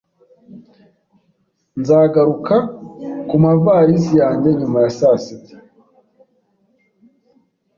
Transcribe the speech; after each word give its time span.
Nzagaruka 1.79 2.55
kumavalisi 3.29 4.13
yanjye 4.21 4.49
nyuma 4.59 4.77
ya 4.83 4.91
saa 4.99 5.17
sita 5.23 5.55